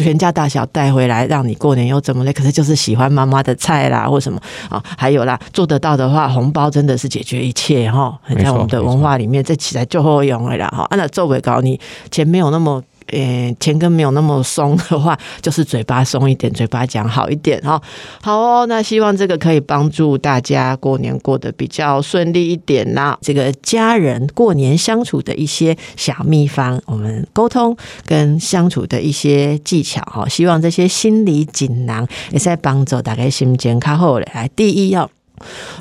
[0.02, 2.32] 全家大小带回来，让你过年又怎么嘞？
[2.32, 4.82] 可是就是喜欢妈妈的菜啦，或什么啊？
[4.98, 8.18] 还有啦，做得到的话，红包真的是解决一切哈。
[8.42, 10.84] 在我们的文化里面，这起来就会用了啦哈。
[10.90, 11.78] 按照周围搞，你
[12.10, 12.82] 钱没有那么。
[13.14, 17.80] 诶，前根没有那么松的话， 就是嘴巴松一点，嘴巴讲好一点哈。
[18.20, 23.16] 好哦，那希望这个可以帮助大家过年过得比较顺利一点啦。
[23.22, 30.28] 这个家人过年相处的一些小秘方，我们沟通跟相处的一些技巧哈。
[30.28, 34.28] 希望这些心理锦囊也在帮助大家心情较好嘞。
[34.34, 35.08] 来，第一要，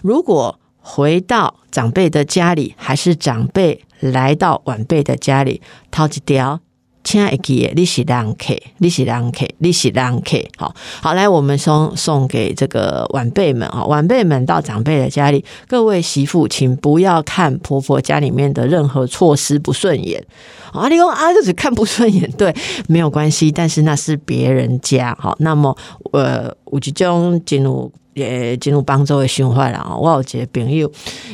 [0.03, 6.59] 如果回到长辈的家里，还是长辈来到晚辈的家里，掏几条。
[7.03, 20.23] 亲爱的，你是让客，你是让客，你是让客，好好来，我们送送给这个晚辈们啊，晚辈们到长辈的家里，各位媳妇，请不要看婆婆家里面的任何措施不顺眼。
[20.71, 20.89] 啊！
[20.89, 22.51] 你说啊，就是看不顺眼，对，
[22.87, 25.77] 没有关系，但是那是别人家，好，那么
[26.13, 27.91] 呃，我就将进入。
[28.15, 30.87] 也进入帮助的循环了我有一个朋友，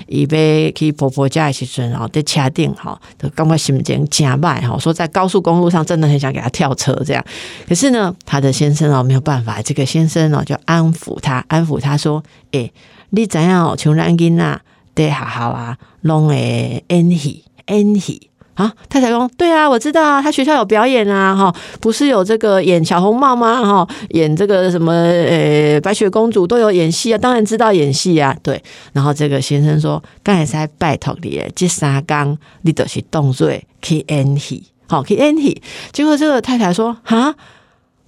[0.08, 7.22] 伊要去婆婆家的时阵，然后在车顶哈，就感觉心情真歹哈，说在高速公路上真的很想给他跳车这样。
[7.68, 12.72] 可是呢，他的先生哦没有办法，这个先生哦就安抚他，安抚他说：“诶，
[13.10, 14.62] 你怎样像咱囡仔
[14.96, 18.28] 得好好啊，拢会演戏演戏。”
[18.60, 23.64] 啊，太太公，对啊，我知道啊，他学校有表演啊，哈，不是有这个演小红帽吗？
[23.64, 28.62] 哈，演这个什么呃白雪公主都有演戏啊，当然知道演戏啊，对。
[28.92, 33.50] 然后这个先生说，刚才在拜托你，这三缸你都是动作
[33.82, 35.62] 去演戏，好去演戏。
[35.94, 37.34] 结果这个太太说，啊，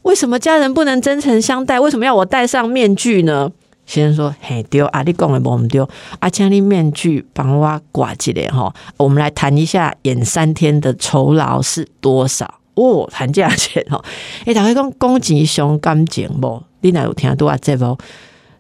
[0.02, 1.80] 为什么家人不能真诚相待？
[1.80, 3.50] 为什么要我戴上面具呢？
[3.92, 5.02] 先生说：“嘿，丢啊！
[5.02, 5.88] 你讲的不唔丢
[6.20, 6.30] 啊？
[6.30, 8.74] 请你面具帮我挂起来吼。
[8.96, 13.06] 我们来谈一下演三天的酬劳是多少哦？
[13.12, 14.02] 谈价钱哦。
[14.46, 16.64] 哎，大家讲攻击熊感情无？
[16.80, 17.58] 你哪有听多啊？
[17.62, 17.98] 这无？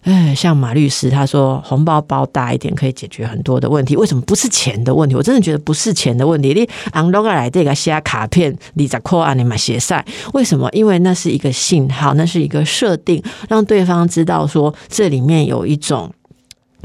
[0.01, 3.95] 哎，像马律师他说，红包包大一点可以解决很多的问题。
[3.95, 5.13] 为什么不是钱的问题？
[5.13, 6.53] 我真的觉得不是钱的问题。
[6.53, 10.03] 你昂罗个来这个写卡片，你在 call 啊，你买鞋赛？
[10.33, 10.67] 为什么？
[10.71, 16.11] 因为那是一个信号，那是一个设定，让对方知道说这里面有一种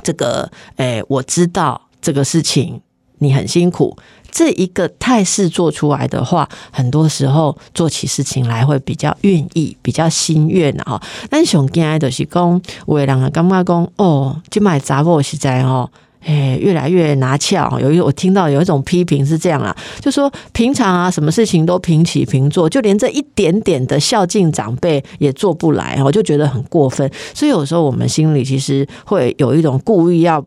[0.03, 2.79] 这个，哎，我知道这个事情，
[3.19, 3.97] 你很辛苦。
[4.37, 11.01] 这一个态势做出来的话，很多时候做起事情来会比较愿意、比较心愿哈。
[11.31, 17.81] 但上惊的就是讲，有的人啊，感觉讲哦，就买杂货实在哦，哎，越来越拿翘。
[17.81, 27.11] 有一我听到有一种批评是这样啊，就说平常啊，什么事情都平起平坐，就连这一点点的孝敬长辈也做不来，我就觉得很过分。
[27.33, 30.45] 所以有时候我们心里其实会有一种故意要。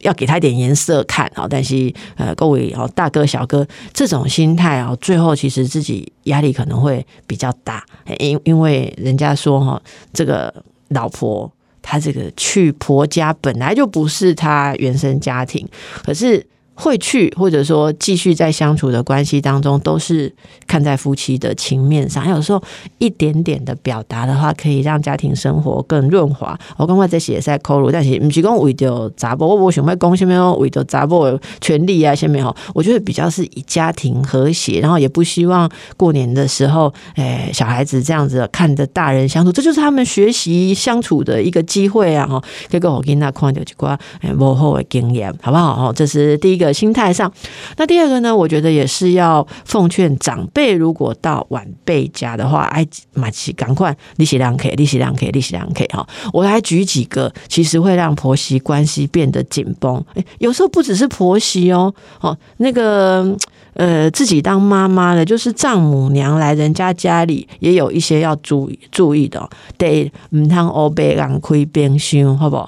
[0.00, 7.84] 要给他一点颜色看啊，但是呃，各位哦，大哥小哥这种心态啊，最后其实自己压力可能会比较大，
[8.18, 9.82] 因因为人家说哈，
[10.12, 10.52] 这个
[10.88, 11.50] 老婆。
[11.88, 15.64] 她这个去婆家本来就不是她原生家庭，
[16.02, 16.44] 可是。
[16.76, 20.32] 会去，或者说继续在相处的关系当中，都是
[20.66, 22.28] 看在夫妻的情面上。
[22.28, 22.62] 有时候
[22.98, 26.56] 一点点的表达的话，可以让家庭生活更润滑。
[26.76, 42.26] 我刚刚在写在口录，但是不是讲为着杂波，我想要讲下面为着杂波权利啊，下面哈，我觉得比较是以家庭和谐，然后也不希望过年的时候，诶，小孩子这样子看着大人相处，这就是他们学习相处的一个机会啊！
[42.26, 45.74] 哈，这个我跟他看到几挂诶幕后的经验，好不好？
[45.74, 46.65] 哈，这是第一个。
[46.66, 47.32] 的心态上，
[47.76, 48.36] 那第二个呢？
[48.36, 56.06] 我觉得也是要奉劝长辈，如果到晚辈家的话，哎，马起赶快利息两 K，利息两 K，利息两 K 哈。
[56.32, 60.04] 我来举几个，其实会让婆媳关系变得紧绷。
[60.14, 63.36] 哎，有时候不只是婆媳哦，哦，那个
[63.74, 72.66] 呃，自己当妈妈的，就是丈母娘来人家家里，也有一些要注意注意的，得唔通欧贝让亏冰箱，好不？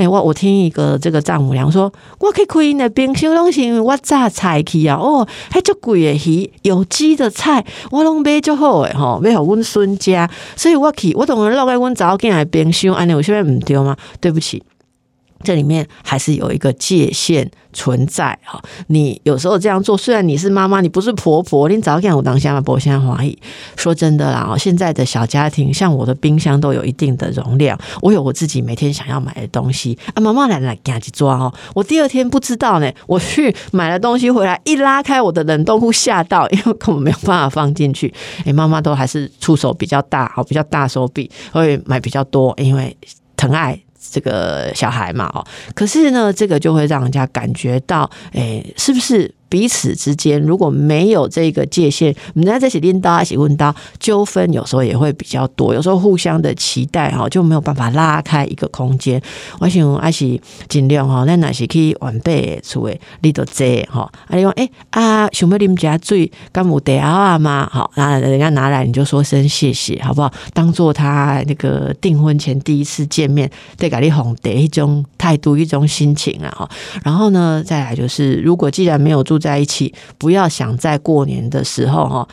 [0.00, 13.94] 哎，我我听一个这个丈母娘说，我可以开那冰箱拢是因为，我榨菜去啊，哦，还足贵的鱼，有机的菜，我拢买足好诶，吼，买互阮孙家，所以我去，我同人落来阮早间来冰箱，安尼有啥物毋对吗？
[14.22, 14.62] 对不起。
[15.42, 23.36] 这里面还是有一个界限存在哈，你有时候这样做，虽然你是妈妈，你不是婆婆，你早点我当下嘛婆现在怀疑。
[23.76, 31.52] 说真的啦，现在的小家庭，像我的冰箱都有一定的容量，我有我自己每天想要买的东西啊，妈妈来来赶紧抓哦。
[31.74, 38.12] 我第二天不知道呢，我去买了东西回来，一拉开我的冷冻库，吓到，因为根本没有办法放进去。
[38.44, 42.94] 哎，妈妈都还是出手比较大，好比较大手笔，会买比较多，因为
[43.36, 43.80] 疼爱。
[44.10, 49.34] 这个小孩嘛，哦，可是呢，这个就会让人家感觉到，哎，是不是？
[49.50, 55.74] 彼此之间如果没有这个界限，人家在一起拎刀，一起问刀，纠纷有时候也会比较多。
[55.74, 59.20] 有时候互相的期待哈，就没有办法拉开一个空间。
[59.58, 64.02] 我想还是尽量哈，那哪些可以完备出诶，你都这哈。
[64.28, 67.68] 啊，你讲诶啊，想要你们家最干母得啊嘛？
[67.72, 70.32] 好，那人家拿来你就说声谢谢，好不好？
[70.54, 76.70] 当做他那个订婚前第一次见面，对，给你哄的一种态度，一种心情啊哈。
[77.02, 79.39] 然后呢，再来就是，如果既然没有住。
[79.40, 82.28] 在一起，不要想在过年的时候哈，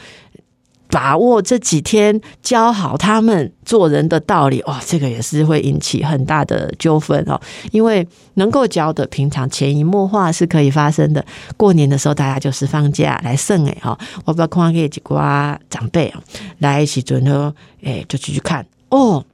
[0.90, 7.40] 把握这几天教好他们做人的道理哇，这个也是会引起很大的纠纷哦。
[7.72, 11.26] 因为能够教的，平常潜移默化是可以发生的。
[11.58, 16.22] 过年的时候，大家就是放假来剩哎哈，我不要看给几瓜长辈啊
[16.60, 17.54] 来一起准候，
[17.84, 19.26] 哎，就继续看哦。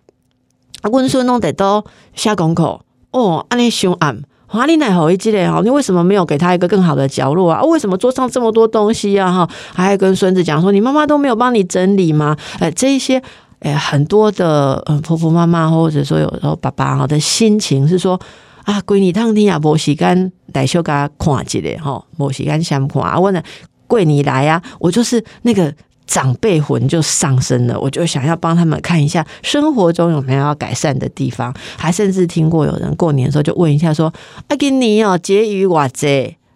[0.92, 4.24] 温顺弄得都下功课哦，安尼凶暗。
[4.54, 7.64] 华丽奶好一记嘞哈，你为什么没有给他一个更好的角落啊？
[7.64, 9.34] 为什么桌上这么多东西啊？
[9.34, 12.38] 哈，还跟孙子讲说，你妈妈都没有帮你整理吗？
[12.60, 13.20] 哎，这一些
[13.62, 18.20] 哎，很多的嗯，婆婆妈妈或者说有时候爸爸哈的心情是说
[18.66, 23.42] 啊，闺女当天啊，无时间来修他看一下哈，无时间相看啊，问了
[23.88, 25.74] 闺女来呀，我就是那个。
[26.06, 34.14] 长辈魂就上升了，我就想要帮他们看一下生活中有没有要改善的地方，还甚至听过有人过年的时候就问一下说
[34.50, 35.90] ：“阿给尼哦，节余偌？”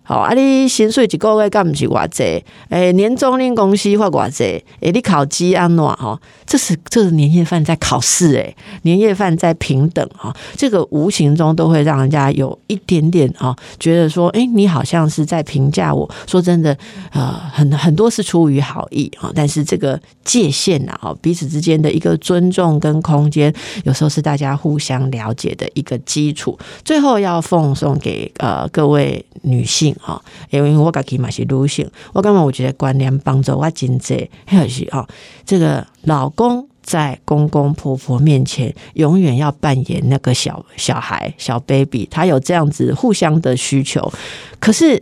[0.10, 0.34] 好，啊！
[0.34, 2.42] 你薪水一个月干毋是偌济？
[2.70, 4.64] 诶，年终恁公司发偌济？
[4.80, 5.84] 诶，你考绩安怎？
[5.86, 16.10] 哈，这是这是年夜饭在考试诶，年夜饭在平等哈，这个无形中都会让人家有一点点啊，觉得说，诶，你好像是在评价我。
[16.26, 16.78] 说真的，
[17.12, 23.54] 呃，很很多是出于好意啊，但是这个界限呐，哈，彼此之间的一个尊重跟空间，
[23.84, 26.58] 有时候是大家互相了解的一个基础。
[26.86, 29.94] 最后要奉送给呃各位女性。
[30.00, 35.08] 哈，因为我家己嘛是女性，我感觉我觉得观念帮助我真济，还是哈，
[35.46, 44.12] 这个老公在公公婆婆面前永远要扮演那个小小孩、小 baby，他有这样子互相的需求，
[44.60, 45.02] 可是。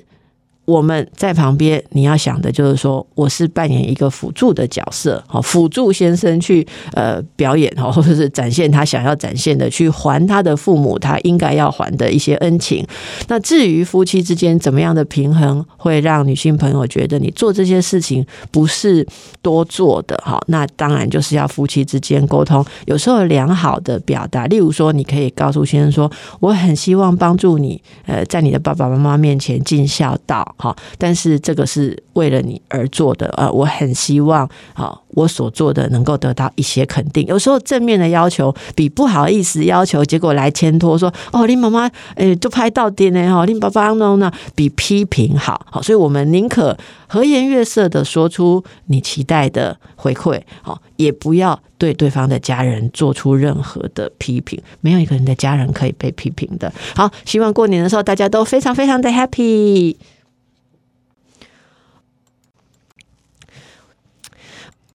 [0.65, 12.83] 我们在旁边，你要想的就是说，我是扮演一个辅助的角色，好辅助先生去呃表演哈， 或者是展现他想要展现的，去还他的父母他应该要还的一些恩情。
[13.27, 19.05] 那至于夫妻之间怎么样的平衡，会让女性朋友觉得你做这些事情不是
[19.43, 30.54] 多做的哈，那当然就是要夫妻之间沟通，有时候良好的表达，例如说，你可以告诉先生说，我很希望帮助你，呃，在你的爸爸妈妈面前尽孝道。
[30.57, 37.25] 哈，但是这个是为了你而做的，呃，我很希望，好，我所做的能够得到一些肯定。
[37.27, 46.77] 有时候正面的要求比不好意思要求，结果来牵拖说，哦，你妈妈，诶，就拍到点呢，哈，你爸爸呢呢，比批评好，好，所以我们宁可
[47.07, 54.61] 和颜悦色的说出你期待的回馈，好，也不要对对方的家人做出任何的批评。
[54.81, 56.71] 没有一个人的家人可以被批评的。
[56.95, 59.95] 好，希望过年的时候大家都非常非常的 happy。